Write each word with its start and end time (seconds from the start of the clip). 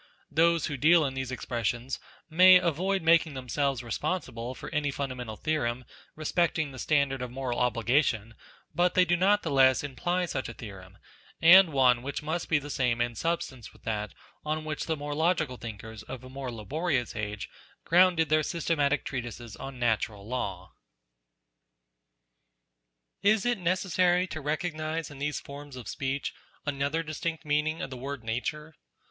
Those 0.31 0.63
12 0.63 0.63
NATURE 0.63 0.73
who 0.73 0.77
deal 0.81 1.05
in 1.05 1.13
these 1.13 1.31
expressions, 1.31 1.99
may 2.27 2.55
avoid 2.57 3.03
making 3.03 3.35
themselves 3.35 3.83
responsible 3.83 4.55
for 4.55 4.71
any 4.73 4.89
fundamental 4.89 5.35
theorem 5.35 5.85
respecting 6.15 6.71
the 6.71 6.79
standard 6.79 7.21
of 7.21 7.29
moral 7.29 7.59
obligation, 7.59 8.33
but 8.73 8.95
they 8.95 9.05
do 9.05 9.15
not 9.15 9.43
the 9.43 9.51
less 9.51 9.83
imply 9.83 10.25
such 10.25 10.49
a 10.49 10.55
theorem, 10.55 10.97
and 11.39 11.71
one 11.71 12.01
which 12.01 12.23
must 12.23 12.49
be 12.49 12.57
the 12.57 12.71
same 12.71 12.99
in 12.99 13.13
substance 13.13 13.73
with 13.73 13.83
that 13.83 14.15
on 14.43 14.65
which 14.65 14.87
the 14.87 14.97
more 14.97 15.13
logical 15.13 15.55
thinkers 15.57 16.01
of 16.01 16.23
a 16.23 16.29
more 16.31 16.51
laborious 16.51 17.15
age 17.15 17.47
grounded 17.85 18.27
their 18.29 18.41
systematic 18.41 19.05
treatises 19.05 19.55
on 19.55 19.77
Natural 19.77 20.27
Law. 20.27 20.71
Is 23.21 23.45
it 23.45 23.59
necessar} 23.59 24.21
T 24.21 24.25
to 24.29 24.41
recognize 24.41 25.11
in 25.11 25.19
these 25.19 25.39
forms 25.39 25.75
of 25.75 25.87
speech, 25.87 26.33
another 26.65 27.03
distinct 27.03 27.45
meaning 27.45 27.83
of 27.83 27.91
the 27.91 27.97
word 27.97 28.23
Nature 28.23 28.73